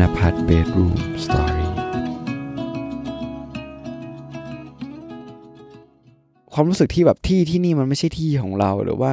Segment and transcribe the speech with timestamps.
[0.00, 1.72] นภัทรเบดรูมสตอรี่
[6.52, 9.12] ความรู้สึกที่แบบที่ที่นี่มันไม่ใช่ที่ของเราหรือว่า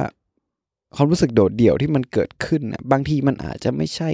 [0.96, 4.10] ความรู้สึกโดดเดี่ยวที่มันเกิดขึ้นนะบางทีมันอาจจะไม่ใช่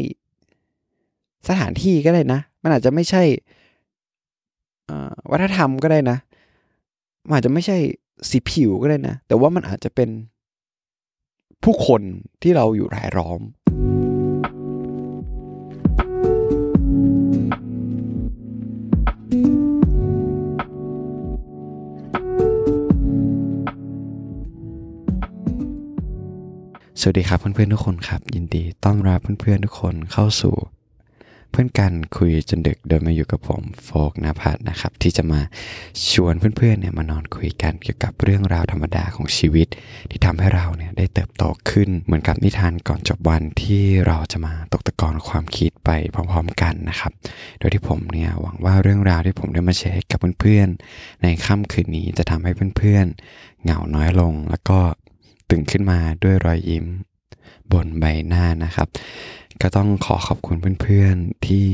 [1.48, 3.22] สถานที่ก็ได้นะ มันอาจจะไม่ใช่
[5.30, 6.16] วัฒนธรรมก็ได้นะ
[7.26, 7.76] มันอาจจะไม่ใช่
[8.30, 10.10] สีผิวก็ได้นะ แต่ว่ามันอาจจะเป็น
[11.62, 12.02] ผู้คน
[12.42, 13.40] ที่เราอยู่รายล้อม
[27.00, 30.54] สวัสดีครับเพื่อนๆทุกคนครับ ยินดีต้อนรับเพื่อนๆทุกคนเข้าสู่
[31.50, 35.40] เพื่อนกันคุยจนดึกโดยมาอยู่กับผมโฟกนาพัฒนะครับ ที่จะมา
[36.10, 39.68] ชวนเพื่อนๆเนี่ยมานอนคุยกันเกี่ยวกับเรื่องราวธรรมดาของชีวิต
[40.10, 47.12] ที่ทำให้เราเนี่ยได้เติบโตขึ้นเหมือนกับนิทานก่อนจบวันที่เราจะมาตกตะกอนความคิดไปพร้อมๆกันนะครับ
[47.58, 54.78] โดยที่ผมเนี่ยหวังว่าเรื่องราวที่ผมได้มาแชร์กับเพื่อนๆในค่ำคืนนี้จะทำให้เพื่อนๆเหงาน้อยลงแล้วก็
[55.54, 56.86] ตื่นขึ้นมาด้วยรอยยิ้ม
[57.72, 58.88] บนใบหน้านะครับ
[59.62, 61.64] ก็ต้องขอขอบคุณเพื่อนๆที่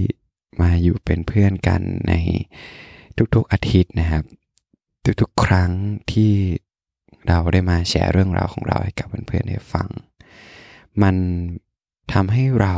[0.62, 2.14] มาอยู่เป็นเพื่อนกันใน
[3.34, 4.24] ทุกๆอาทิตย์นะครับ
[5.20, 5.70] ทุกๆครั้ง
[6.12, 6.32] ที่
[7.26, 9.88] เราได้มาแชร์เรื่องราวของเราให้กับเพื่อนๆได้ฟัง
[11.02, 11.16] มัน
[12.12, 12.76] ทำให้เรา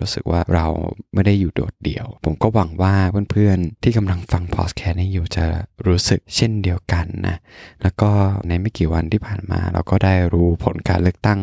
[0.00, 0.66] รู้สึกว่าเรา
[1.14, 2.94] ไม่ได้อยู่โดดเดี่ยว ผมก็หวังว่า
[3.30, 5.44] เพื่อนๆ ที่กำลังฟังพอสแคสนี้อยู่จะ
[5.86, 7.36] รู้สึกเช่นเดียวกันนะ
[7.82, 8.10] แล้วก็
[8.46, 11.40] ในไม่กี่วันที่ผ่านมา เราก็ได้รู้ผลการเลือกตั้ง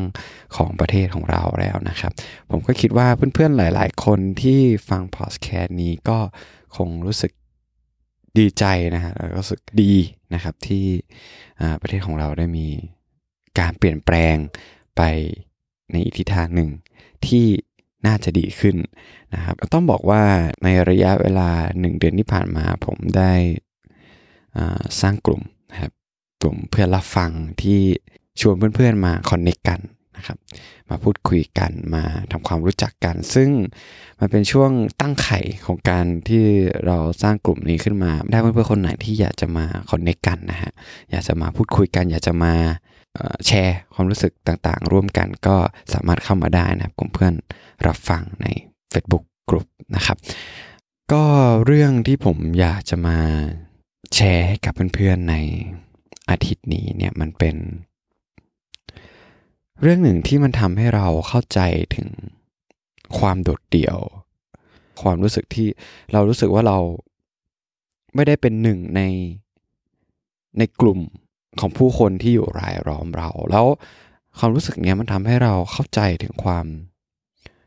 [0.56, 2.12] ของประเทศของเราแล้วนะครับ
[2.50, 4.60] ผมก็คิดว่าเพื่อนๆหลาย ๆ คนที่
[4.90, 6.18] ฟังพอสแคสนี้ก็
[6.78, 7.32] คงรู้สึก
[8.38, 9.94] ดีใจนะฮะแล้วก็รู้สึกดี
[10.34, 10.86] นะครับที่
[11.82, 12.68] ประเทศของเราได้มี
[13.60, 14.36] การเปลี่ยนแปลง
[14.98, 15.02] ไป
[15.92, 16.70] ในอีกทิศทางหนึ่ง
[17.28, 17.48] ที่
[18.08, 18.76] น่าจะดีขึ้น
[19.34, 20.24] นะครับต้องบอกว่า
[20.64, 23.34] ในระยะเวลา 1 เดือนที่ผ่านมาผมได้
[25.02, 25.92] สร้างกลุ่มนะครับ
[26.42, 27.32] กลุ่มเพื่อรับฟัง
[27.62, 27.80] ที่
[28.42, 29.80] ชวนเพื่อนๆมาคอนเนคกัน
[30.18, 30.38] นะครับ
[30.90, 33.50] มาพูดคุยกันมาทำความรู้จักกัน ซึ่ง
[34.20, 34.72] มันเป็นช่วง
[35.02, 36.44] ตั้งไข่ของการที่
[36.86, 40.72] เราสร้างกลุ่มนี้ขึ้นมา ได้เพื่อนๆคนไหนที่อยากจะมาคอนเนคกันนะฮะ
[41.12, 42.54] อยากจะมาพูดคุยกัน อยากจะมา
[43.48, 45.56] แชร์ความรู้สึกต่างๆ ร่วมกันก็
[45.94, 47.34] สามารถเข้ามาได้นะครับกลุ่มเพื่อน
[47.88, 48.48] รับฟังใน
[48.92, 49.66] Facebook กลุ่ม
[49.96, 50.18] นะครับ
[51.12, 51.24] ก็
[51.66, 53.18] เรื่องที่ผมอยากจะมา
[54.16, 55.36] แชร์ให้กับเพื่อนๆใน
[56.30, 57.56] อาทิตย์นี้เนี่ยมันเป็น
[59.82, 61.60] เรื่องหนึ่งที่มันทำให้เราเข้าใจ
[61.96, 62.08] ถึง
[63.18, 63.98] ความโดดเดี่ยว
[65.02, 65.68] ความรู้สึกที่
[66.14, 66.78] เรารู้สึกว่าเรา
[68.16, 69.02] ไม่ได้เป็นหนึ่งใน
[70.58, 71.00] ในกลุ่ม
[71.60, 73.66] ของผู้คนที่อยู่รายล้อมเรา แล้ว
[74.38, 76.66] ความรู้สึกเนี้ยมันทำให้เราเข้าใจถึงความ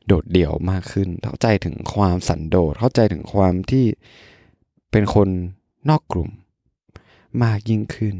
[0.06, 3.84] โดดเดี่ยวมากขึ้น เข้าใจถึงความสันโดษ เข้าใจถึงความที่
[4.90, 5.28] เป็นคน
[5.88, 6.30] นอกกลุ่ม
[7.42, 8.16] มากยิ่งขึ้น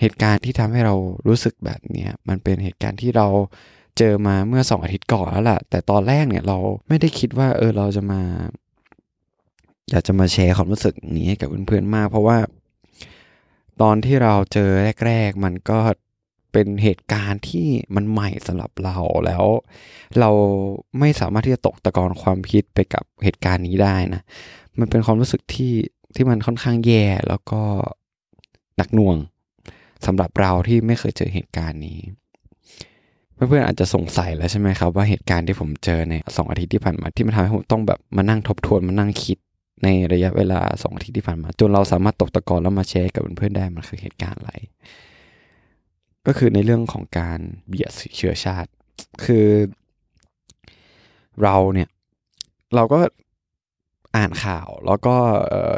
[0.00, 0.94] เหตุการณ์ที่ทำให้เรา
[1.28, 3.26] รู้สึกแบบนี้มันเป็นเหตุการณ์ที่เรา
[3.98, 6.58] เจอมาเมื่อสองอาทิตย์ก่อนแล้วล่ะ แต่ตอนแรกเนี่ยเรา
[6.88, 8.22] ไม่ได้คิดว่า เออเราจะมา
[9.90, 12.38] อยากจะมาแชร์ความรู้สึกนี้ให้กับเพื่อนๆมาก เพราะว่า
[13.80, 14.70] ตอนที่เราเจอ
[15.06, 15.78] แรก ๆ มันก็
[16.52, 18.96] เป็นเหตุการณ์ที่มันใหม่สำหรับเรา
[19.26, 19.44] แล้ว
[20.20, 20.30] เรา
[20.98, 24.22] ไม่สามารถที่จะตกตะกอนความคิดไปกับเหตุการณ์นี้ได้นะ
[24.78, 25.74] มันเป็นความรู้สึกที่
[26.14, 27.62] ที่มันค่อนข้างแย่แล้วก็
[28.76, 29.16] หนักหน่วง
[30.06, 31.98] สำหรับเราที่ไม่เคยเจอเหตุการณ์นี้
[33.34, 39.38] เพื่อนๆอาจจะสงสัยแล้วใช่ไหมครับว่าเหตุการณ์ที่ผมเจอในสองอาทิตย์ที่ผ่านมาที่มันทำให้ผมต้องแบบมานั่งทบทวนมานั่งคิด
[39.82, 44.52] ในระยะเวลาสองอาทิตย์ที่ผ่านมา จนเราสามารถตกตะกอนแล้วมาแชร์กับเพื่อนๆได้มันคือเหตุการณ์อะไร
[46.26, 47.38] ก็คือในเรื่องของการ
[47.68, 48.70] เบียดเชื้อชาติ
[49.24, 49.46] คือ
[51.42, 51.88] เราเนี่ย
[52.74, 53.00] เราก็
[54.16, 55.16] อ่านข่าวแล้วก็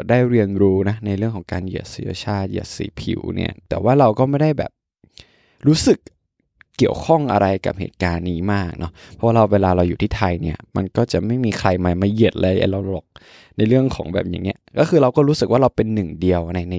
[0.08, 4.72] ได้เรียนรู้นะในเรื่องของการเหยียดเชื้อชาติเหยียดสีผิวเนี่ย แต่ว่าเราก็ไม่ได้แบบ
[5.66, 5.98] รู้สึก
[6.78, 13.06] เกี่ยวข้องอะไรกับเหตุการณ์นี้มากเนาะเพราะเราเวลาเราอยู่ที่ไทยเนี่ย มันก็จะไม่มีใครมามาเหยียดอะไรเราหรอก
[13.56, 16.76] ในเรื่องของแบบอย่างเงี้ย ก็คือเราก็รู้สึกว่าเราเป็นหนึ่งเดียวในใน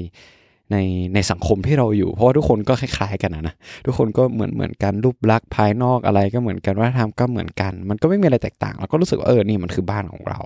[0.71, 0.77] ใน
[1.13, 3.55] ในสังคมที่เราอยู่ เพราะว่าทุกคนก็คล้าย ๆ กันนะนะ
[3.85, 10.39] ทุกคนก็เหมือนเหมือนกันรูปลักษณ์ภายนอกอะไรก็เหมือนกันวัฒนธรรมก็เหมือนกัน มันก็ไม่มีอะไรแตกต่างเราก็รู้สึกว่าเออนี่มันคือบ้านของเรา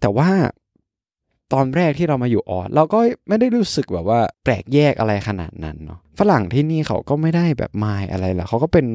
[0.00, 0.28] แต่ว่า
[1.52, 2.98] ตอนแรกที่เรามาอยู่ออสเราก็
[3.28, 8.86] ไม่ได้รู้สึกแบบว่าแปลกแยกอะไรขนาดนั้นเนาะฝรั่งที่นี่เขาก็ไม่ได้แบบมายอะไรหรอกเขาก็เป็น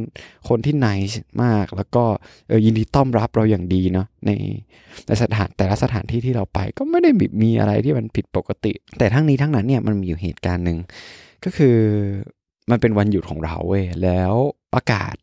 [0.49, 2.03] คนที่ไนส์มาก แล้วก็
[2.47, 4.31] เออยินดีต้อนรับเราอย่างดีเนาะใน
[5.07, 7.09] ในสถานแต่ละสถานที่ที่เราไปก็ไม่ได้
[7.43, 10.77] มีอะไรที่มันผิดปกติ แต่ทั้งนี้ทั้งนั้นเนี่ยมันมีอยู่เหตุการณ์หนึ่ง
[11.43, 11.77] ก็คือ
[12.71, 14.33] มันเป็นวันหยุดของเราเว้ยแล้ว
[14.75, 15.15] อากาศ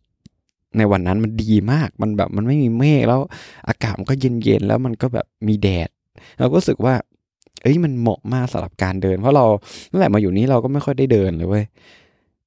[0.79, 3.21] ในวันนั้นมันดีมาก มันแบบมันไม่มีเมฆแล้ว
[3.69, 5.89] อากาศมันก็เย็นๆแล้วมันก็แบบมีแดด
[6.39, 6.95] เราก็รู้สึกว่า
[7.63, 9.47] เอ้ยมันเหมาะมากสำหรับการเดิน เพราะเรา
[9.91, 11.65] ตั้งแต่มาอยู่นี้เราก็ไม่ค่อยได้เดินเลยเว้ย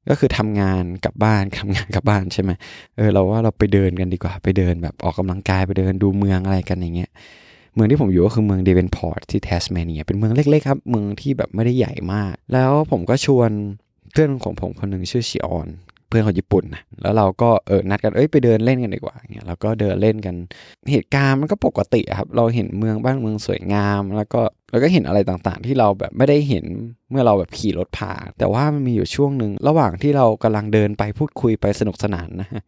[0.10, 2.52] ก็คือทำงานกลับบ้านทำงานกลับบ้านใช่ไหม
[2.98, 7.10] เออเราว่าเราไปเดินกันดีกว่า ไปเดินแบบออกกำลังกายไปเดินดูเมืองอะไรกันอย่างเงี้ย
[7.74, 13.52] เมืองที่ผมอยู่ก็คือเมืองเดเวนพอร์ตที่แทสเมเนียเป็นเมืองเล็กๆครับ เมืองที่แบบไม่ได้ใหญ่มาก แล้วผมก็ชวน
[14.12, 15.68] เพื่อนของผมคนหนึ่งชื่อชิออน
[16.08, 20.36] เพื่อนคนญี่ปุ่นนะแล้วเราก็เออนัดกันเอ้ยไปเดินเล่นกันดีกว่าเงี้ยแล้วก็เดินเล่นกัน
[20.92, 24.42] เหตุการณ์มันก็ปกติครับ เราเห็นเมืองบ้านเมืองสวยงาม แล้วก็
[24.72, 26.66] แล้วก็เห็นอะไรต่างๆ ที่เราแบบไม่ได้เห็น
[27.10, 32.62] เมื่อเราแบบขี่รถผ่านแต่ว่ามันมีอยู่ช่วงหนึ่งระหว่างที่เรากำลังเดินไปพูดคุยไปสนุกสนานนะฮะ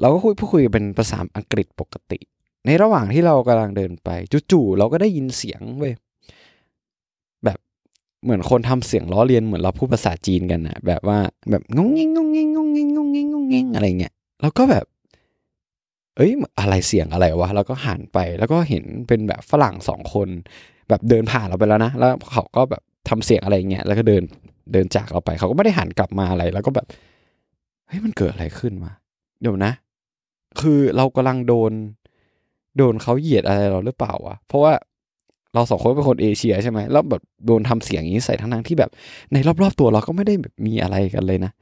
[0.00, 2.18] เราก็คุยพูดคุยเป็นภาษาอังกฤษปกติ
[2.66, 4.08] ในระหว่างที่เรากำลังเดินไป
[4.50, 5.94] จู่ๆเราก็ได้ยินเสียงเว้ย
[7.44, 7.58] แบบ
[8.24, 11.18] เหมือนคนทำเสียงล้อเลียนเหมือนเราพูดภาษาจีนกันนะแบบว่า
[11.50, 14.84] แบบงงเงงงงเงงงงเงงงงเงงงงเงงอะไรเงี้ยแล้วก็แบบ
[16.16, 20.28] เอ้ยอะไรเสียงอะไรวะแล้วก็หันไปแล้วก็เห็นเป็นแบบฝรั่งสองคน
[20.90, 24.22] แบบเดินผ่านเราไปแล้วนะ แล้วเขาก็แบบทำเสียงอะไรเงี้ยแล้วก็เดิน
[24.72, 26.86] เดินจากเราไป เขาก็ไม่ได้หันกลับมาอะไร แล้วก็แบบ
[27.86, 28.92] เฮ้ยมันเกิดอะไรขึ้นวะ
[29.40, 29.72] เดี๋ยวนะ
[30.60, 31.72] คือเรากำลังโดน
[32.76, 34.72] โดนเขาเหยียดอะไรเราหรือเปล่าวะเพราะว่า
[35.54, 38.90] เราสองคนเป็นคนเอเชียใช่ไหมแล้วแบบโดนทำเสียงอย่างนี้ใส่ทั้งๆที่แบบ
[39.32, 41.52] ในรอบๆตัวเราก็ไม่ได้แบบมีอะไรกันเลยนะ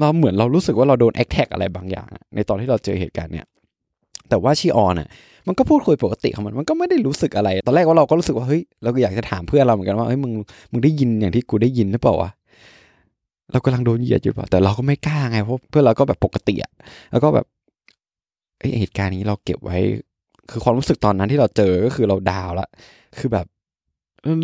[0.00, 3.46] เราเหมือนเรารู้สึกว่าเราโดน attack อะไรบางอย่าง ในตอนที่เราเจอเหตุการณ์เนี้ย
[4.30, 5.08] แต่ว่าชิออนอะ
[5.46, 10.32] มันก็พูดคุยปกติของมันมันก็ไม่ได้รู้สึกอะไร ตอนแรกว่าเราก็รู้สึกว่าเฮ้ยเราก็อยากจะถามเพื่อนเราเหมือนกันว่าเฮ้ยมึง
[10.70, 12.30] มึงได้ยินอย่างที่กูได้ยินหรือเปล่าวะ
[13.52, 16.72] เรากำลังโดนเหยียดอยู่เปล่าแต่เราก็ไม่กล้าไงเพราะเพื่อนเราก็แบบปกติอะ
[17.10, 17.46] แล้วก็แบบ
[18.58, 19.78] เอ้ยเหตุการณ์นี้เราเก็บไว้
[20.50, 22.68] คือความรู้สึกตอนนั้นที่เราเจอก็คือเราดาวละ
[23.18, 23.46] คือแบบ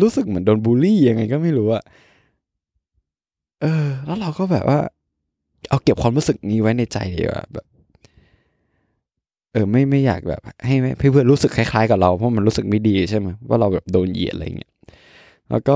[0.03, 1.83] รู้สึกเหมือนโดนบูลลี่ยังไงก็ไม่รู้อะ
[3.61, 4.79] เออ แล้วเราก็แบบว่า
[5.69, 7.65] เอาเก็บความรู้สึกนี้ไว้ในใจดีกว่าแบบ
[9.55, 14.71] เออไม่ไม่อยากแบบ ให้เพื่อนรู้สึกคล้ายๆกับเราเพราะมันรู้สึกไม่ดีใช่ไหมว่าเราแบบโดนเหยียดอะไรเงี้ย
[15.49, 15.75] แล้วก็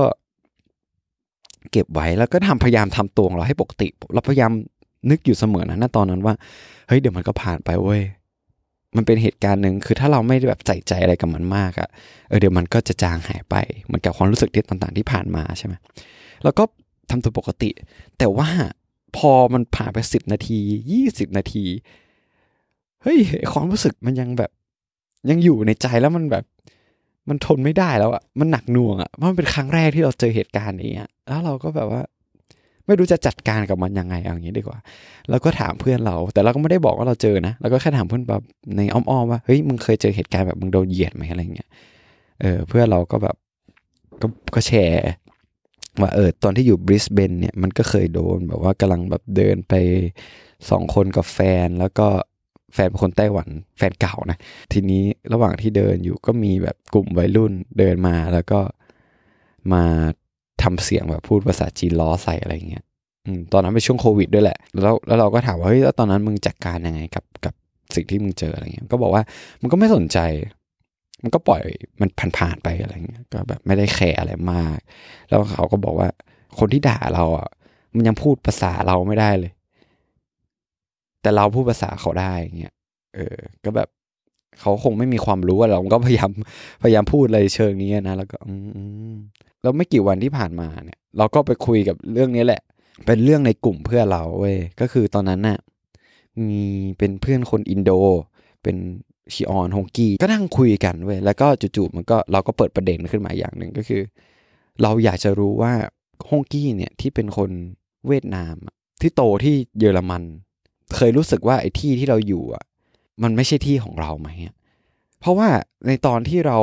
[1.72, 4.52] เก็บไว้แล้วก็ทำพยายามทำตัวของเราให้ปกติเราพยายาม
[5.10, 6.34] นึกอยู่เสมอนะณตอนนั้นว่า
[6.88, 8.02] เฮ้ยเดี๋ยวมันก็ผ่านไปเว้ย
[8.96, 11.88] มันเป็นเหตุการณ์หนึ่งคือถ้าเราไม่ได้แบบใส่ใจอะไรกับมันมากอะ
[12.28, 13.54] เออเดี๋ยวมันก็จะจางหายไป
[13.84, 15.74] เหมือนกับความรู้สึกที่ต่างๆที่ผ่านมาใช่ไหม
[16.44, 16.64] แล้วก็
[17.10, 17.70] ทำตัวปกติ
[18.18, 18.48] แต่ว่า
[19.16, 20.58] พอมันผ่านไปสิบนาที
[20.92, 21.64] ยี่สิบนาที
[23.02, 23.18] เฮ้ย
[23.52, 24.50] ความรู้สึกมันยังแบบ
[25.30, 26.44] ยังอยู่ในใจแล้วมันแบบ
[27.28, 32.02] มันทนไม่ได้แล้วอะมันหนักหน่วงอะเพราะมันเป็นครั้งแรกที่เราเจอเหตุการณ์นี้อะแล้วเราก็แบบว่า
[32.86, 34.78] ไม่รู้จะจัดการกับมันยังไงเอาอย่างนี้ดีกว่า
[35.30, 38.42] แล้วก็ถามเพื่อนเรา แต่เราก็ไม่ได้บอกว่าเราเจอนะเราก็แค่ถามเพื่อนแบบ
[38.76, 41.68] ในอ้อมๆว่าเฮ้ยมึงเคยเจอเหตุการณ์แบบมึงโดนเหยียดไหมอะไรเงี้ย
[42.40, 43.36] เออเพื่อนเราก็แบบ
[44.20, 45.02] ก็ก็แชร์
[46.00, 49.74] ว่าเออตอนที่อยู่บริสเบนเนี่ยมันก็เคยโดนแบบว่ากำลังแบบเดินไป
[50.70, 52.08] สองคนกับแฟนแล้วก็
[52.74, 54.38] แฟนเป็นคนไต้หวันแฟนเก่านะ
[54.72, 55.02] ทีนี้
[55.32, 58.60] ระหว่างที่เดินอยู่ก็มีแบบกลุ่มวัยรุ่นเดินมาแล้วก็
[59.72, 59.84] มา
[60.62, 62.84] ทำเสียงแบบพูดภาษาจีนล้อใส่อะไรเงี้ย
[63.52, 67.54] ตอนนั้นเป็นช่วงโควิดด้วยแหละ แล้วแล้วเราก็ถามว่าเฮ้ยแล้วตอนนั้นมึงจัดการยังไงกับกับ
[67.94, 69.22] สิ่งที่มึงเจออะไรเงี้ย ก็บอกว่า
[69.60, 70.18] มันก็ไม่สนใจ
[71.22, 71.62] มันก็ปล่อย
[72.00, 72.08] มัน
[72.38, 74.78] ผ่านๆไปอะไรเงี้ย ก็แบบไม่ได้แคร์อะไรมาก
[75.28, 76.08] แล้วเขาก็บอกว่า
[76.58, 77.48] คนที่ด่าเราอะ
[77.94, 79.52] มันยังพูดภาษาเราไม่ได้เลย
[81.22, 82.74] แต่เราพูดภาษาเขาได้เงี้ย
[83.14, 83.88] เออ ก็แบบ
[84.60, 86.30] เขาคงไม่มีความรู้อะเราก็พยายาม
[86.82, 88.52] พยายามพูดอะไรเชิงนี้นะแล้วก็อื
[89.12, 89.14] ม
[89.62, 92.62] แล้วไม่กี่วันที่ผ่านมาเนี่ย เราก็ไปคุยกับเรื่องนี้แหละ
[93.06, 95.58] เป็นเรื่องในกลุ่มเพื่อเราเว้ยก็คือตอนนั้นน่ะ
[96.48, 96.62] มี
[96.98, 97.90] เป็นเพื่อนคนอินโด
[98.62, 98.76] เป็น
[99.34, 104.02] ชิออนฮงกี้ก็นั่งคุยกันเว้ยแล้วก็จู่ๆมันก็เราก็เปิดประเด็นขึ้นมาอย่างหนึ่งก็คือ
[104.82, 105.72] เราอยากจะรู้ว่า
[106.28, 107.50] ฮงกี้เนี่ยที่เป็นคน
[108.06, 108.54] เวียดนาม
[109.00, 110.22] ที่โตที่เยอรมัน
[110.96, 112.64] เคยรู้สึกว่าไอ้ที่ที่เราอยู่อะ
[113.22, 114.28] มันไม่ใช่ที่ของเราไหม
[115.20, 115.48] เพราะว่า
[115.86, 116.58] ในตอนที่เรา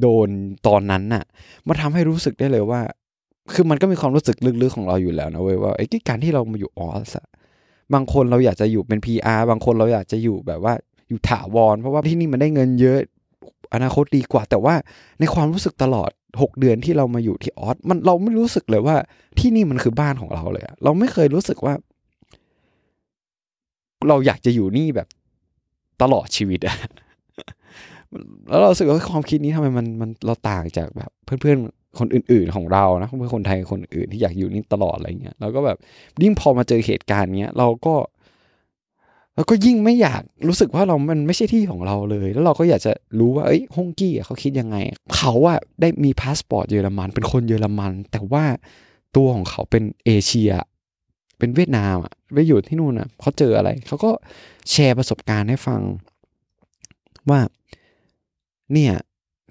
[0.00, 0.28] โดน
[0.66, 1.24] ตอนนั้นน่ะ
[1.66, 2.80] มันทาให้รู้สึกได้เลยว่า
[3.52, 7.26] คือมันก็มีความรู้สึกลึกๆของเราอยู่แล้วนะเว้ยว่าไอ้การที่เรามาอยู่ออสอะ
[7.94, 10.74] บางคนเราอยากจะอยู่เป็น PR บางคนเราอยากจะอยู่แบบว่า
[11.08, 12.98] อยู่ถาวร เพราะว่าที่นี่มันได้เงินเยอะ
[13.74, 14.74] อนาคตดีกว่า แต่ว่า
[15.20, 16.10] ในความรู้สึกตลอด
[16.42, 18.96] หกเดือนที่เรามาอยู่ที่ออสมันเราไม่รู้สึกเลยว่า
[19.38, 21.74] ที่นี่มันคือบ้านของเราเลยเราไม่เคยรู้สึกว่า
[24.08, 25.08] เราอยากจะอยู่นี่แบบ
[26.02, 26.76] ตลอดชีวิตอะ
[28.48, 35.78] แล้วเราสึกว่าความคิดนี้ทำไมมันมันเราต่างจากแบบ เพื่อนๆคนอื่น ๆของเรานะเพื่อนคนไทยคนอื่นที่อยากอยู่นี่ตลอดอะไรเงี้ยเราก็แบบ
[36.22, 37.94] ยิ่งพอมาเจอเหตุการณ์เนี้ยเราก็
[39.34, 44.76] เราก็ยิ่งไม่อยากรู้สึกว่าเรา มันไม่ใช่ที่ของเราเลย แล้วเราก็อยากจะรู้ว่าเอ้ยฮงกี้เขาคิดยังไง
[45.16, 48.44] เขาอะได้มีพาสปอร์ตเยอรมันเป็นคนเยอรมัน แต่ว่า
[49.16, 50.52] ตัวของเขาเป็นเอเชีย
[51.38, 54.10] เป็นเวียดนามอะไปอยู่ที่นู่นอะเขาเจออะไร เขาก็
[54.70, 55.80] แชร์ประสบการณ์ให้ฟัง
[57.30, 57.40] ว่า
[58.72, 58.94] เนี่ย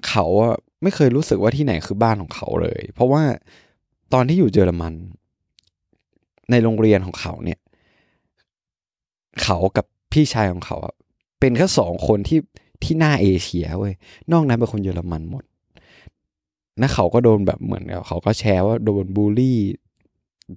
[0.08, 3.24] เขาอะไม่เคยรู้สึกว่าที่ไหนคือบ้านของเขาเลย เพราะว่า
[4.14, 4.94] ตอนที่อยู่เยอรมัน
[6.52, 7.60] ในโรงเรียนของเขาเนี่ย
[9.44, 10.96] เขากับพี่ชายของเขาอะ
[11.40, 12.40] เป็นแค่สองคนที่
[12.84, 13.94] ที่หน้าเอเชียเว้ย
[14.32, 15.44] นอกนั้นเป็นคนเยอรมันหมด
[16.82, 19.58] นะเขาก็โดนแบบเหมือนกับเขาก็แชร์ว่าโดนบูลลี่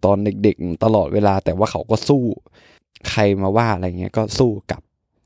[0.04, 2.22] ตอนเด็กๆ ตลอดเวลา แต่ว่าเขาก็สู้
[3.10, 4.82] ใครมาว่าอะไรเงี้ยก็สู้กลับ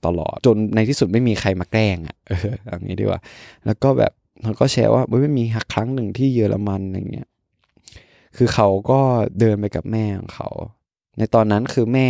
[0.07, 3.21] ตลอด จนในที่สุดไม่มีใครมาแกล้งอะเอออย่างนี้ดีกว่า
[3.67, 7.29] แล้วก็แบบเขาก็แชร์ว่าไม่มีหักครั้งหนึ่งที่เยอรมันอะไรเงี้ย
[8.37, 9.01] คือเขาก็
[9.39, 10.49] เดินไปกับแม่ของเขา
[11.19, 12.09] ในตอนนั้นคือแม่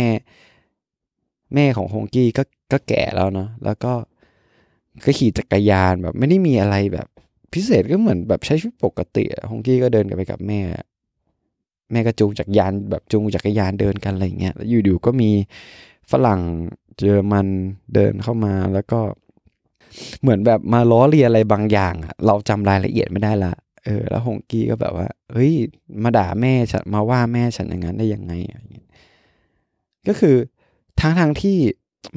[1.55, 3.93] แม่ของฮงกี้ก็ก็แก่แล้วเนาะแล้วก็
[5.05, 7.07] ก็ขี่จักรยานแบบ ไม่ได้มีอะไรแบบ
[7.53, 10.59] พิเศษก็เหมือนแบบใช้ชีวิตปกติฮงกี้ก็เดินกันไปกับแม่
[11.91, 15.29] แม่ก็จูงจักรยานแบบจูงจักรยานเดินกันอะไรเงี้ยแล้วอยู่ๆก็มี
[16.11, 16.41] ฝรั่ง
[17.01, 17.47] เยอรมัน
[17.93, 18.99] เดินเข้ามาแล้วก็
[20.21, 23.53] เหมือนแบบมาล้อเลียอะไรบางอย่างอะเราจำรายละเอียดไม่ได้ละ
[23.85, 25.53] เออ แล้วฮงกี้ก็แบบว่าเฮ้ย
[26.03, 28.87] มาด่าแม่ฉันมาว่าแม่ฉันอย่างนั้นได้ยังไงอะไรเงี้ย
[30.07, 30.35] ก็คือ
[30.99, 31.57] ทั้งทางที่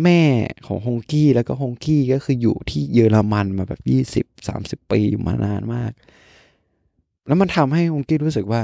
[0.05, 0.21] แม่
[0.67, 5.93] ของฮงกี้แล้วก็ฮงกี้ก็คืออยู่ที่เยอรมันมาแบบยี่สิบสามสิบปีมานานมาก
[7.27, 8.63] แล้วมันทำให้ฮงกี้รู้สึกว่า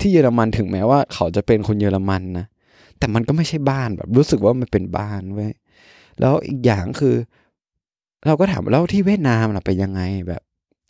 [0.00, 2.46] ที่เยอรมันถึงแม้ว่า เขาจะเป็นคนเยอรมันนะ
[2.98, 5.52] แต่มันก็ไม่ใช่บ้านแบบ รู้สึกว่ามันเป็นบ้านเว้ย
[6.20, 7.14] แล้วอีกอย่างคือ
[8.26, 10.42] เราก็ถามแล้วที่เวียดนามล่ะเป็นยังไงแบบ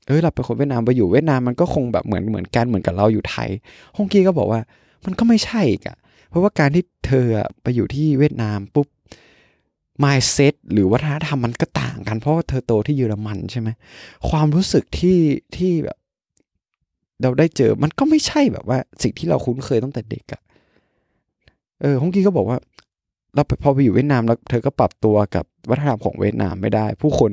[0.07, 3.51] เออเราเป็นคนเวียดนามไปอยู่เวียดนามมันก็คงแบบเหมือนเหมือนกันเหมือนกับเราอยู่ไทย
[3.97, 4.61] ฮงกี้ก็บอกว่า
[5.05, 5.97] มันก็ไม่ใช่กะ
[6.29, 7.27] เพราะว่าการที่เธอ
[7.63, 8.89] ไปอยู่ที่เวียดนามปุ๊บ
[10.03, 13.69] mindset หรือวัฒนธรรมมันก็ต่างกันเพราะว่าเธอโตที่เยอรมันใช่ไหม
[14.29, 15.19] ความรู้สึกที่
[15.57, 15.99] ที่แบบ
[17.23, 20.43] เราได้เจอมันก็ไม่ใช่แบบว่า สิ่งที่เราคุ้นเคยตั้งแต่เด็กอะ
[21.81, 22.59] เออฮงกี้ก็บอกว่า
[23.35, 27.33] เราพอไปอยู่เวียดนามแล้วเธอก็ปรับตัวกับวัฒนธรรมของเวียดนามไม่ได้ ผู้คน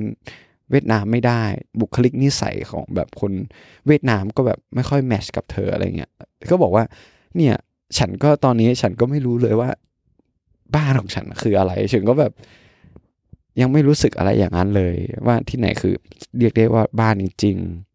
[0.71, 1.41] เวียดนามไม่ได้
[1.79, 3.31] บุคลิกนิสัยของแบบคน
[3.87, 6.11] เวียดนามก็แบบไม่ค่อยแมชกับเธออะไรเงี้ย
[6.51, 6.83] ก็บอกว่า
[7.35, 7.55] เนี่ย
[7.97, 9.69] ฉันก็ตอนนี้ฉันก็ไม่รู้เลยว่า
[10.75, 12.31] บ้านของฉันคืออะไรฉันก็แบบ
[13.61, 14.95] ยังไม่รู้สึกอะไรอย่างนั้นเลย
[15.25, 15.93] ว่าที่ไหนคือ
[16.37, 17.90] เรียกได้ว่าบ้านจริงๆ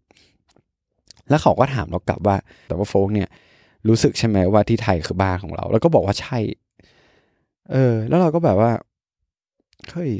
[1.28, 2.37] แล้วเขาก็ถามเรากลับว่า
[2.68, 3.28] แต่ว่าโฟกเนี่ย
[3.88, 6.38] รู้สึกใช่ไหมว่าที่ไทยคือบ้านของเรา แล้วก็บอกว่าใช่
[7.73, 8.73] เออ แล้วเราก็แบบว่า
[9.90, 10.11] เฮ้ย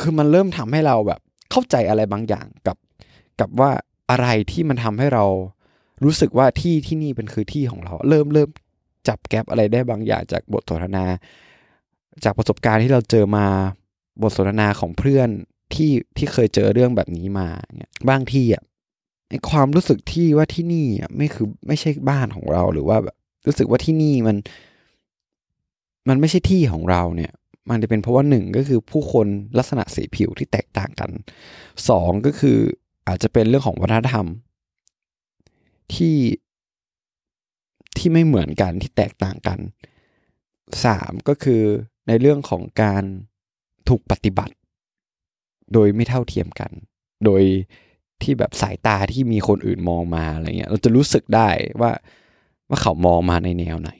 [0.00, 1.20] คือมันเริ่มทำให้เราแบบ
[1.50, 2.76] เข้าใจอะไรบางอย่างกับ
[3.40, 3.70] กับว่า
[4.10, 5.24] อะไรที่มันทำให้เรา
[6.04, 8.48] รู้สึกว่าที่ที่นี่เป็นคือที่ของเรา เริ่มเริ่ม
[9.08, 11.06] จับแก๊ปอะไรได้บางอย่างจากบทสนทนา
[12.24, 13.46] จากประสบการณ์ที่เราเจอมา
[14.22, 15.28] บทสนทนาของเพื่อน
[15.74, 18.62] ที่ที่เคยเจอเรื่องแบบนี้มาเนี่ยบางทีอะ
[19.50, 24.36] ความรู้สึกที่ว่าที่นี่อะไม่คือไม่ใช่บ้านของเราหรือว่าแบบรู้สึกว่าที่นี่มัน
[26.08, 27.32] มันไม่ใช่ที่ของเราเนี่ย
[27.70, 29.26] มันจะเป็นเพราะว่าหนึ่งก็คือผู้คน
[29.58, 31.10] ลักษณะสีผิวที่แตกต่างกัน
[31.88, 32.58] สองก็คือ
[33.08, 34.26] อาจจะเป็นเรื่องของวัฒนธรรม
[35.94, 36.16] ที่
[37.96, 39.58] ที่ไม่เหมือนกันที่แตกต่างกัน
[40.84, 41.62] สามก็คือ
[42.08, 43.04] ในเรื่องของการ
[43.88, 44.54] ถูกปฏิบัติ
[45.72, 46.70] โดยไม่เท่าเทียมกัน
[47.24, 47.42] โดย
[48.24, 51.48] ที่แบบสายตาที่มีคนอื่นมองมาอะไรเงี้ย เราจะรู้สึกได้
[51.80, 51.90] ว่า
[52.68, 53.90] ว่าเขามองมาในแนวไหน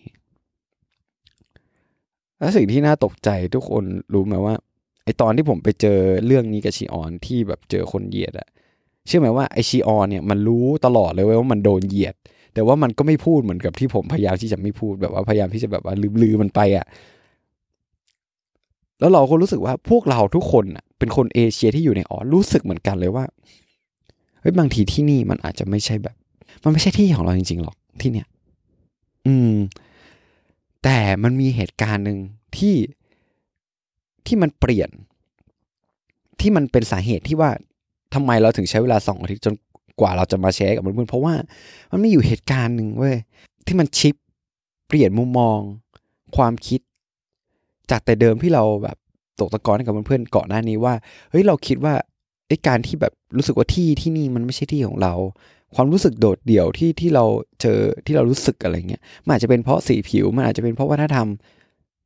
[2.39, 4.55] และสิ่งที่น่าตกใจทุกคนรู้ไหมว่า
[5.05, 8.49] ไอตอนที่ผมไปเจอเรื่องนี้กับชีออนที่แบบเจอคนเหยียดอะ
[9.07, 12.15] เชื่อไหมว่าไอชีออนเนี่ยมันรู้ตลอดเลยว่ามันโดนเหยียด
[12.55, 16.87] แต่ว่ามันก็ไม่พูดเหมือนกับที่ผมพยายามที่จะไม่พูดแบบว่าพยายามที่จะแบบว่าลืมๆมันไปอะ
[19.01, 23.25] แล้วเราก็รู้สึกว่าพวกเราทุกคนอะเป็นคนเอเชียที่อยู่ในออรู้สึกเหมือนกันเลยว่า
[24.45, 26.17] เฮ้ยบางทีที่นี่มันอาจจะไม่ใช่แบบ
[26.65, 28.27] มันไม่ใช่ที่ของเราจริงๆหรอกที่เนี่ย
[29.27, 29.55] อืม
[30.85, 32.19] แต่มันมีเหตุการณ์หนึ่ง
[32.57, 32.75] ที่
[34.27, 34.91] ที่มันเปลี่ยน
[36.41, 37.51] ที่มันเป็นสาเหตุที่ว่า
[38.15, 39.55] ทำไมเราถึงใช้เวลาสองอาทิตย์จน
[40.01, 41.35] กว่าเราจะมาแชร์กับเพื่อนเพราะว่า
[41.91, 43.17] มันมีอยู่เหตุการณ์หนึ่งเว้ย
[43.67, 44.15] ที่มันชิป
[44.89, 45.59] เปลี่ยนมุมมอง
[46.37, 46.81] ความคิด
[47.91, 48.97] จากแต่เดิมที่เราแบบ
[49.41, 50.95] ตกตะกอนกับเพื่อนๆก่อนหน้านี้ว่า
[51.31, 51.95] เฮ้ยเราคิดว่า
[52.49, 55.15] ไอ้การที่แบบรู้สึกว่าที่ที่นี่มันไม่ใช่ที่ของเรา
[55.75, 57.25] ความรู้สึกโดดเดี่ยวที่ที่เรา
[57.61, 61.29] เจอที่เรารู้สึกอะไรเงี้ยมันอาจจะเป็นเพราะสีผิวมันอาจจะเป็นเพราะวัฒนธรรม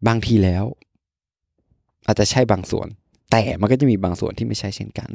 [0.06, 0.64] บางทีแล้ว
[2.06, 2.88] อาจจะใช่บางส่วน
[3.30, 5.10] แต่มันก็จะมีบางส่วนที่ไม่ใช่เช่นกัน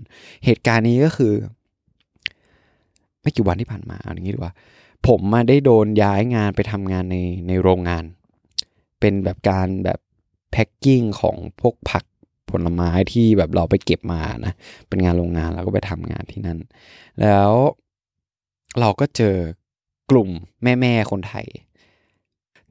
[0.45, 1.33] เหตุการณ์นี้ก็คือ
[3.21, 4.53] ไม่กี่วันที่ผ่านมาอย่างนี้ดีกว่า
[5.07, 8.03] ผมมาได้โดนย้ายงานไปทำงานในในโรงงาน
[8.99, 9.99] เป็นแบบการแบบ
[10.51, 12.03] แพ็คกิ้งของพวกผัก
[12.53, 14.53] ผลไม้ที่แบบเราไปเก็บมานะ
[14.89, 16.59] เป็นงานโรงงานแล้วก็ไปทำงานที่นั่น
[17.21, 17.51] แล้ว
[18.79, 19.35] เราก็เจอ
[20.11, 20.29] กลุ่ม
[20.63, 21.45] แม่แม่คนไทย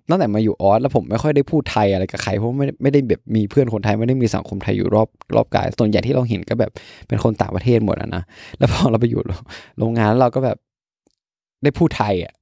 [0.08, 6.70] ตั้งแต่มาอยู่ออสแล้วผมไม่ค่อยได้พูดไทยอะไรกับใครเพราะไม่ไม่ได้แบบมีเพื่อนคนไทยไม่ได้มีสังคมไทยอยู่รอบรอบกายส่วนใหญ่ที่เราเห็นก็แบบ
[7.08, 8.22] เป็นคนต่างประเทศหมดอะนะ
[8.58, 9.20] แล้วพอเราไปอยู่
[9.78, 10.56] โรงงานเราก็แบบ
[11.62, 12.32] ได้พูดไทยอะ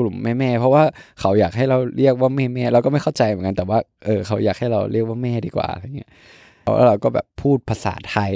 [0.00, 0.82] กลุ่มแม่ๆเพราะว่า
[1.20, 6.10] เขาอยากให้เราเรียกว่าแม่แม่เราก็ไม่เข้าใจเหมือนกันแต่ว่าเออเขาอยากให้เราเรียกว่าแม่ดีกว่าอะไรเงี้ย
[6.62, 8.32] แล้วเราก็แบบพูดภาษาไทย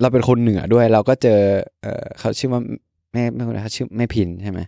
[0.00, 1.40] เราเป็นคนเหนือด้วย เราก็เจอ
[1.82, 2.62] เออเขาชื่อว่า
[3.12, 4.60] แม่แม่คนนเขาชื่อแม่พินใช่ไหม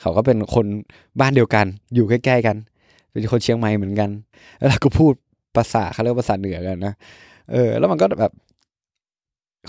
[0.00, 0.66] เขาก็เป็นคน
[1.20, 2.56] บ้านเดียวกัน อยู่ใกล้ๆกัน
[3.12, 4.10] เป็นคนเชียงใหม่เหมือนกัน
[4.58, 5.12] แล้วเราก็พูด
[5.56, 6.94] ภาษาเขาเรียกภาษาเหนือกันนะ
[7.52, 8.32] เออ แล้วมันก็แบบ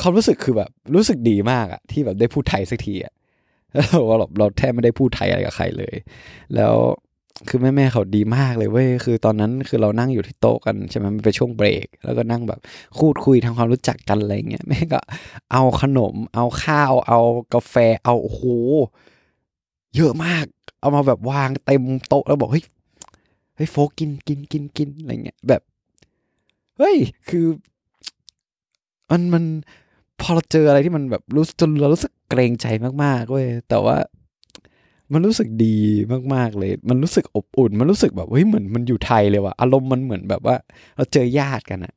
[0.01, 3.13] ความรู้สึกคือแบบรู้สึกดีมากอะที่แบบได้พูดไทยสักทีอะ
[3.73, 5.95] แล้วเราเราแทบไม่ได้พูดไทยอะไรกับใครเลย
[6.55, 6.75] แล้ว
[7.47, 12.59] คือแม่แม่เขาดีมากเลยเว้ยคือตอนนั้นคือเรานั่งอยู่ที่โต๊ะกันใช่ไหมมันเป็นช่วงเบรก แล้วก็นั่งแบบ
[12.97, 14.99] คูดคุยทำความรู้จักกันอะไรเงี้ยแม่ก็
[15.51, 17.19] เอาขนม เอาข้าว เอา
[17.53, 18.43] กาแฟ เอาโอ้โห
[19.95, 20.45] เยอะมาก
[20.81, 22.65] เอามาแบบวางเต็มโต๊ะแล้วบอกเฮ้ย
[23.55, 25.61] เฮ้ยโฟกินกินกินกินอะไรเงี้ยแบบ
[26.77, 26.97] เฮ้ย
[27.29, 27.45] คือ
[29.09, 29.43] มันมัน
[30.19, 32.65] พอเราเจออะไรที่มันแบบรู้จนเรารู้สึก เกรงใจ
[33.03, 33.97] มากๆเว้ยแต่ว่า
[35.13, 35.77] มันรู้สึกดี
[36.33, 40.55] มากๆเลย มันรู้สึกอบอุ่น มันรู้สึกแบบเฮ้ยเหมือนมันอยู่ไทยเลยว่ะ อารมณ์มันเหมือนแบบว่า
[40.95, 41.93] เราเจอญาติกันอะ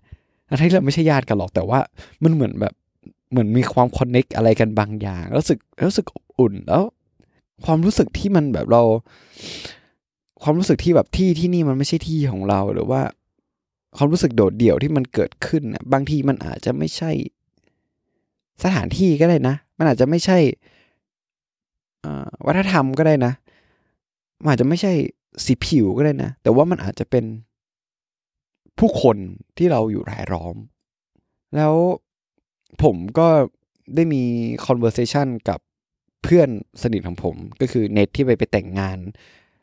[0.49, 1.79] ทั้งที่เราไม่ใช่ญาติกันหรอก แต่ว่า
[2.25, 2.75] มันเหมือนแบบ
[3.31, 6.85] เหมือนมีความคอนเน็กอะไรกันบางอย่าง รู้สึกรู้สึกอบอุ่น แล้ว
[7.65, 8.83] ความรู้สึกที่มันแบบเรา
[10.43, 13.03] ความรู้สึกที่แบบที่ที่นี่มันไม่ใช่ที่ของเราหรือว่า
[13.97, 15.62] ความรู้สึกโดดเดี่ยวที่มันเกิดขึ้น
[15.93, 17.11] บางทีมันอาจจะไม่ใช่
[18.64, 20.38] สถานที่ก็ได้นะ มันอาจจะไม่ใช่
[22.47, 23.33] วัฒนธรรมก็ได้นะ
[24.42, 24.92] มันอาจจะไม่ใช่
[25.45, 27.25] สีผิวก็ได้นะ แต่ว่ามันอาจจะเป็น
[28.78, 29.16] ผู้คน
[29.57, 30.57] ที่เราอยู่รายล้อม
[31.57, 31.75] แล้ว
[32.83, 33.28] ผมก็
[33.95, 34.23] ได้มี
[34.66, 35.61] conversation กับ
[36.23, 36.49] เพื่อน
[36.83, 38.99] สนิทของผม ก็คือเน็ตที่ไปไปแต่งงาน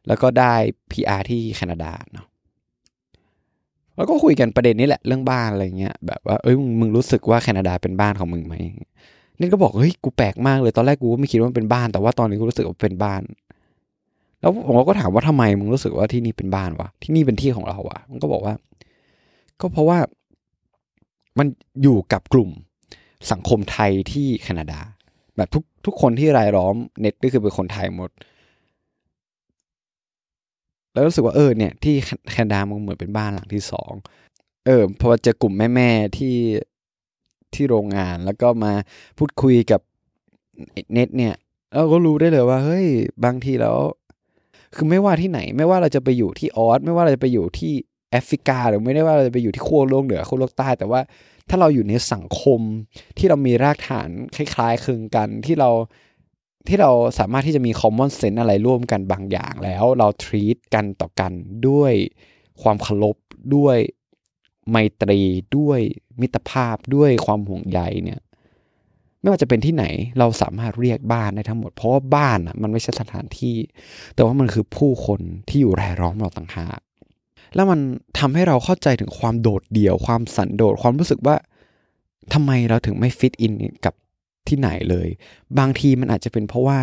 [0.07, 0.55] แล้วก็ได้
[0.91, 2.27] PR ที่แคนาดาเนาะ
[3.99, 8.55] แล้วก็คุยกันประเด็นนี้แหละเรื่องบ้านอะไรเงี้ยแบบว่าเอ้ยมึงรู้สึกว่าแคนาดาเป็นบ้านของมึงไหม
[9.39, 13.21] นี่ก็บอกเฮ้ยกูแปลกมากเลยตอนแรกกูก็ไม่คิดว่าเป็นบ้าน แต่ว่าตอนนี้กูรู้สึกว่าเป็นบ้าน
[14.39, 18.53] แล้วผมก็ถามว่าทำไมมึงรู้สึกว่าที่นี่เป็นบ้านวะที่นี่เป็นที่ของเราวะมันก็บอกว่า
[19.61, 19.99] ก็เพราะว่า
[21.37, 21.47] มัน
[21.83, 22.49] อยู่กับกลุ่ม
[23.31, 24.79] สังคมไทยที่แคนาดา
[25.35, 28.09] แบบทุกทุกคนที่รายล้อมเน็ตก็คือเป็นคนไทยหมด
[30.93, 31.95] แล้วรู้สึกว่าเออเนี่ยที่
[32.31, 33.91] แคนาดามันเหมือนเป็นบ้านหลังที่สอง
[34.65, 36.35] เออพอเจอกลุ่มแม่ๆที่
[37.53, 38.73] ที่โรงงานแล้วก็มา
[39.17, 39.81] พูดคุยกับ
[40.93, 41.35] เน็ตเนี่ย
[41.73, 42.87] เราก็รู้ได้เลยว่า เฮ้ย
[43.25, 43.77] บางทีแล้ว
[44.75, 47.73] คือไม่ว่าที่ไหน ไม่ว่าเราจะไปอยู่ที่ออสไม่ว่าเราจะไปอยู่ที่
[48.11, 51.01] แอฟริกาหรือไม่ได้ว่าเราจะไปอยู่ที่ขั้วโลกเหนือขั้วโลกใต้ แต่ว่า
[51.49, 52.61] ถ้าเราอยู่ในสังคม
[53.17, 55.69] ที่เรามีรากฐานคล้ายๆคลึงกันที่เรา
[56.69, 61.31] ที่เราสามารถที่จะมีคอมมอนเซนส์อะไรร่วมกันบางอย่างแล้วเราทรีตกันต่อกัน
[61.67, 61.93] ด้วย
[62.61, 63.15] ความเคารพ
[63.55, 63.77] ด้วย
[64.69, 65.21] ไมตรี
[65.57, 65.79] ด้วย
[66.21, 68.19] มิตรภาพด้วยความห่วงใยเนี่ย
[69.19, 69.85] ไม่ว่าจะเป็นที่ไหน
[70.19, 73.55] เราสามารถเรียกบ้านได้ทั้งหมด เพราะว่าบ้านอะมันไม่ใช่สถานที่
[74.15, 76.79] แต่ว่ามันคือผู้คนที่อยู่รายล้อมเราต่างหาก
[77.55, 77.79] แล้วมัน
[78.19, 81.35] ทำให้เราเข้าใจถึงความโดดเดี่ยวความสันโดษความรู้สึกว่า
[82.33, 83.53] ทำไมเราถึงไม่ฟิตอิน
[83.85, 83.93] กับ
[84.49, 85.07] ที่ไหนเลย
[85.59, 86.79] บางทีมันอาจจะเป็นเพราะว่า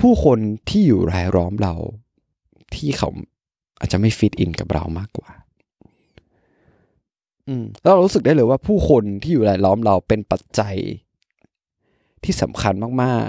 [0.00, 1.74] ผู้คนที่อยู่รายล้อมเรา
[2.74, 3.08] ที่เขา
[3.80, 5.30] อาจจะไม่ฟิตอินกับเรามากกว่า
[7.48, 10.76] อืมเรารู้สึกได้เลยว่าผู้คนที่อยู่รายล้อมเราเป็นปัจจัย
[12.24, 13.26] ที่สำคัญมาก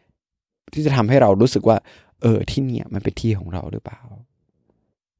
[0.00, 1.76] ๆ ที่จะทำให้เรารู้สึกว่า
[2.22, 4.00] เออที่เนี่ย มันเป็นที่ของเราหรือเปล่า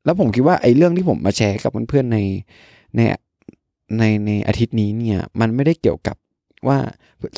[0.04, 2.18] แล้วผมคิดว่าไอ้เรื่องที่ผมมาแชร์กับเพื่อนๆใน
[2.96, 3.00] ใน
[3.98, 6.16] ในในอาทิตย์นี้เนี่ย มันไม่ได้เกี่ยวกับ
[6.68, 6.78] ว่า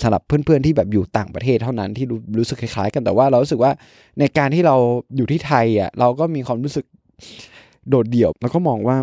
[0.03, 3.73] สำหรับเพื่อนๆที่แบบอยู่ต่างประเทศเท่านั้นที่รู้รู้สึกคล้ายๆ กันแต่ว่าเรารู้สึกว่า
[4.19, 4.77] ในการที่เรา
[5.17, 6.85] อยู่ที่ไทยอะเราก็มีความรู้สึก
[7.89, 8.97] โดดเดี่ยว แล้วก็มองว่า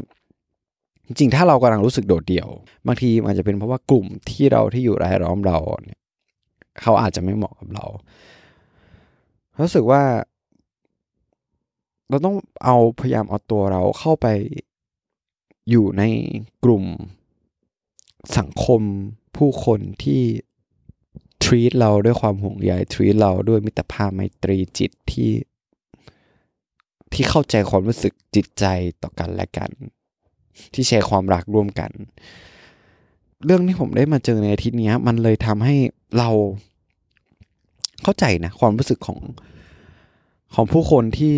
[1.07, 2.49] จริงๆ ถ้าเรากำลังรู้สึกโดดเดี่ยว
[2.88, 5.99] บางทีอาจจะเป็นเพราะว่ากลุ่มที่เราที่อยู่รายล้อมเราเนี่ย
[6.81, 7.86] เขาอาจจะไม่เหมาะกับเรา
[9.62, 10.01] รู้สึกว่า
[12.10, 14.27] เราต้องเอาพยายามเอาตัวเราเข้าไป
[15.69, 16.03] อยู่ใน
[16.63, 16.84] กลุ่ม
[18.38, 18.81] สังคม
[19.38, 20.22] ผู้คนที่
[21.44, 25.32] ทรีตเราด้วยความห่วงใยทรีตเราด้วยมิตรภาพไมตรีจิตที่
[27.13, 28.65] ที่เข้าใจความรู้สึกจิตใจ
[29.04, 29.72] ต่อกันและกัน
[30.74, 31.91] ที่แชร์ความรักร่วมกัน
[33.46, 35.76] เรื่องที่ผมได้มาเจอในอาทิตย์นี้มันเลยทำให้
[36.17, 36.30] เรา
[38.04, 39.20] เข้าใจนะความรู้สึกของ
[40.54, 41.38] ของผู้คนที่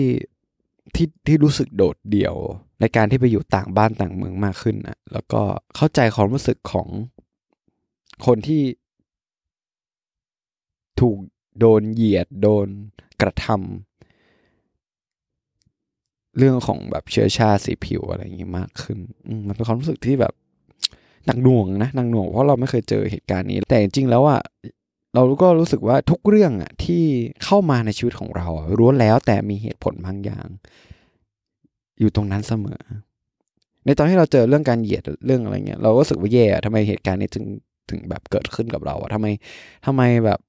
[0.95, 2.35] ที่ที่รู้สึกโดดเดี่ยว
[2.79, 5.41] ในการที่ไปอยู่ต่างบ้านต่างเมืองมากขึ้นนะแล้วก็
[5.75, 6.87] เข้าใจความรู้สึกของ
[8.25, 8.63] คนที่
[11.01, 11.17] ถูก
[11.59, 12.67] โดนเหยียดโดน
[13.21, 13.47] กระท
[16.37, 18.99] เรื่องของแบบเชื้อชาติสีผิวอะไรอย่างงี้มากขึ้น
[19.47, 20.33] มันเป็นความรู้สึกที่แบบ
[21.25, 24.41] หนักหน่วงนะหนักหน่วงเพราะเราไม่เคยเจอเหตุการณ์นี้ แต่จริงแล้วอะ
[25.15, 27.03] เราก็รู้สึกว่าทุกเรื่องอะที่
[27.43, 28.47] เข้ามาในชีวิตของเรา
[28.79, 30.47] รู้แล้วแต่มีเหตุผลบางอย่าง
[31.99, 32.81] อยู่ตรงนั้นเสมอ
[33.85, 37.45] ในตอนที่เราเจอเรื่องการเหยียดเรื่องอะไรเงี้ยเราก็รู้สึกว่าแย่ทำไมเหตุการณ์นี้ถึง
[37.89, 39.27] ถึงแบบเกิดขึ้นกับเราอะทำไม
[39.85, 40.39] ทำไมแบบ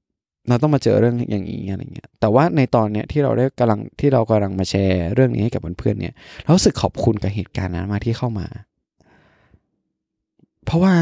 [0.48, 8.46] เราต้องมาเจอเรื่องอย่างนี้อะไรเงี้ย แต่ว่าในตอนเนี้ยที่เราได้กำลังที่เรากำลังมาแชร์เรื่องนี้ให้กับเพื่อนๆเนี่ยเรารู้สึกขอบคุณกับเหตุการณ์นั้นมาที่เข้ามา
[10.64, 10.94] เพราะว่า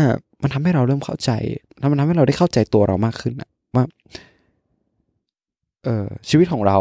[0.43, 1.31] มันทำให้เราเริ่มเข้าใจ
[1.79, 3.85] แล้วมันทำให้เราได้เข้าใจตัวเรามากขึ้นอะว่า
[5.85, 6.79] เออชีวิตของเรา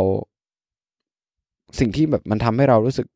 [1.80, 3.08] สิ่งที่แบบมันทำให้เรารู้สึก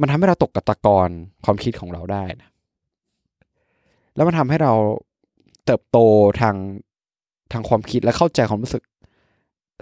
[0.00, 1.10] มันทำให้เราตกกตะกอน
[1.44, 2.48] ความคิดของเราได้นะ
[4.14, 4.72] แล้วมันทำให้เรา
[5.70, 5.98] เติบโต
[6.40, 6.56] ทาง
[7.52, 8.82] ทางความคิดและเข้าใจความรู้สึก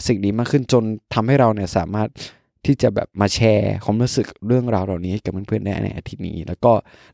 [0.07, 2.09] สิ่งนี้มากขึ้นจนทำให้เราเนี่ยสามารถ
[2.67, 6.73] ที่จะแบบมาแชร์ความรู้สึกเรื่องราวเหล่านี้กับเพื่อนๆได้ในอาทิตย์นี้ แล้วก็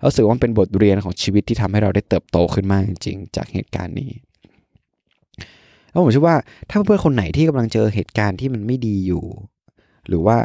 [0.09, 4.11] รู้สึกว่าเป็นบทเรียนของชีวิตที่ทำให้เราได้เติบโตขึ้นมากจริงๆ จากเหตุการณ์นี้
[5.91, 6.37] แล้วผมเชื่อว่า
[6.71, 9.25] ถ้าเพื่อนๆคนไหนที่กำลังเจอเหตุการณ์ที่มันไม่ดีอยู่
[10.09, 10.37] หรือว่า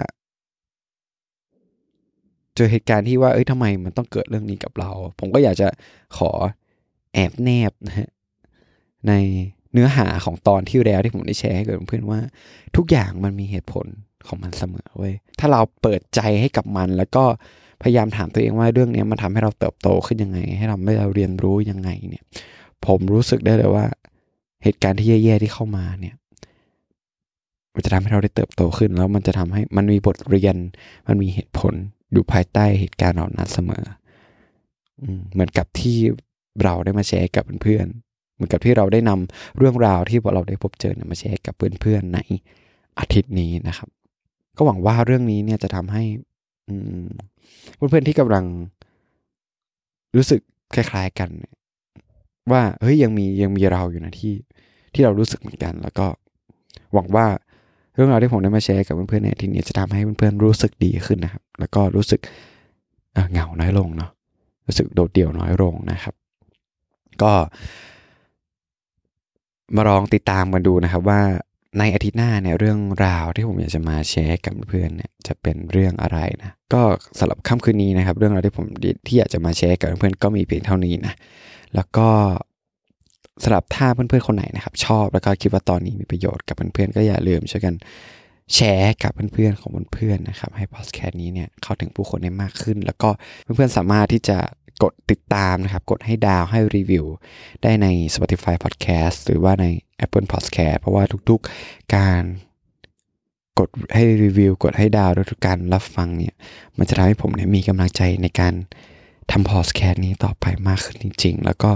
[2.56, 5.68] เจอเหตุการณ์ที่ว่าเอ้ยทำไมมันต้องเกิดเรื่องนี้กับเรา ผมก็อยากจะ
[6.18, 6.32] ขอ
[7.14, 8.10] แอบแนบนะฮะ
[9.08, 9.14] ใน
[9.74, 12.20] เนื้อหาของตอนที่แล้วที่ผมได้แชร์ให้กับเพื่อนว่า
[12.76, 13.86] ทุกอย่างมันมีเหตุผล
[14.28, 17.24] ของมันเสมอเว้ยถ้าเราเปิดใจให้กับมัน แล้วก็
[17.82, 22.24] พยายามถามตัวเองว่าเรื่องนี้มันทำให้เราเติบโตขึ้นยังไง ให้เราไม่เราเรียนรู้ยังไงเนี่ย
[22.86, 23.86] ผมรู้สึกได้เลยว่า
[24.64, 26.16] เหตุการณ์ที่แย่ๆที่เข้ามาเนี่ย
[27.76, 30.56] มันจะทำให้เราได้เติบโตขึ้น แล้วมันจะทำให้มันมีบทเรียน
[31.08, 31.74] มันมีเหตุผล
[32.12, 33.84] อยู่ภายใต้เหตุการณ์เหล่านั้นเสมอ
[35.34, 35.98] เหมือนกับที่
[36.64, 37.88] เราได้มาแชร์กับเพื่อน
[38.40, 42.20] เหมือนกับที่เราได้นำเรื่องราวที่เราได้พบเจอมาแชร์กับเพื่อนๆใน
[43.00, 43.90] อาทิตย์นี้นะครับ
[44.58, 46.04] ก็หวังว่าเรื่องนี้เนี่ยจะทำให้
[47.76, 48.46] เพื่อนๆที่กำลัง
[50.16, 50.42] รู้สึก
[50.76, 51.30] คล้ายๆกัน
[52.52, 54.34] ว่าเฮ้ยยังมียังมีเราอยู่นะที่
[54.94, 56.08] ที่เรารู้สึกเหมือนกัน แล้วก็
[56.94, 57.26] หวังว่า
[57.96, 62.20] เรื่องราวที่ผมได้มาแชร์กับเพื่อนๆในทีนี้จะทำให้เพื่อนๆรู้สึกดีขึ้นนะครับ แล้วก็รู้สึก
[63.32, 64.12] เหงาน้อยลงเนาะ
[64.68, 66.16] รู้สึกโดดเดี่ยวน้อยลงนะครับ
[67.22, 67.34] ก็
[69.76, 71.22] มาลองติดตามกันดูนะครับว่า
[71.80, 76.82] ในอาทิตย์หน้าเนี่ยเรื่องราวที่ผมอยากจะมาแชร์กับเพื่อนเนี่ยจะเป็นเรื่องอะไรนะก็
[77.20, 78.66] สำหรับค่ำคืนนี้นะครับ เรื่องราวที่ผม
[79.08, 81.14] ที่อยากจะมาแชร์กับเพื่อนก็มีเพียงเท่านี้นะ
[81.76, 82.08] แล้วก็
[83.44, 87.76] สำหรับถ้าเพื่อนๆคนไหนนะครับ ชอบแล้วก็คิดว่าตอนนี้มีประโยชน์กับเพื่อนๆก็อย่าลืมช่วยกัน
[88.56, 93.10] แชร์กับเพื่อนๆของเพื่อนๆนะครับ ให้พอดแคสต์นี้เนี่ยเข้าถึงผู้คนได้มากขึ้น แล้วก็
[93.44, 94.38] เพื่อนๆสามารถที่จะ
[94.84, 97.06] กดติดตามนะครับ กดให้ดาวให้รีวิว
[97.64, 99.66] ได้ใน Spotify Podcast หรือว่าใน
[100.06, 102.24] Apple Podcast เพราะว่าทุกๆการ
[103.60, 106.34] กดให้รีวิว กดให้ดาวทุกการรับฟังเนี่ย
[106.78, 108.54] มันจะทำให้ผมเนี่ยมีกำลังใจในการ
[109.32, 111.72] ทำพอดแคสต์นี้ต่อไปมากขึ้นจริง ๆ แล้วก็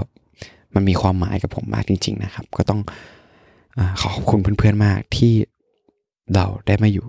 [0.74, 2.80] มันมีความหมายกับผมมากจริง ๆ นะครับ ก็ต้อง
[3.78, 5.32] อขอขอบคุณเพื่อนๆมากที่
[6.34, 7.06] เราได้มาอยู่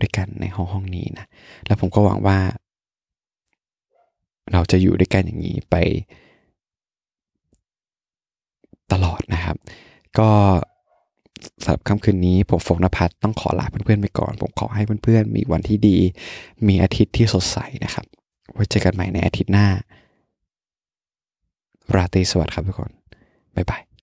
[0.00, 1.26] ด้วยกันในห้องห้องนี้นะ
[1.66, 2.38] แล้วผมก็หวังว่า
[4.52, 5.76] เราจะอยู่ด้วยกันอย่างนี้ไป
[8.92, 9.56] ตลอดนะครับ
[10.18, 10.30] ก็
[11.62, 15.96] สำหรับค่ำคืนนี้ผมฝงนภัทรต้องขอลาเพื่อนๆไปก่อน ผมขอให้เพื่อนๆ มีวันที่ดี
[16.68, 18.06] มีอาทิตย์ที่สดใสนะครับ
[18.52, 19.66] ไว้เจอกันใหม่ในอาทิตย์หน้า
[21.94, 22.90] ราตรีสวัสดิ์ครับทุกคน
[23.56, 23.93] บ๊ายบาย